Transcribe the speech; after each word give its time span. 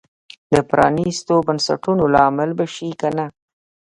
د 0.53 0.55
پرانیستو 0.69 1.35
بنسټونو 1.47 2.03
لامل 2.15 2.49
به 2.57 2.65
شي 2.75 2.89
که 2.99 3.09
نه. 3.17 3.25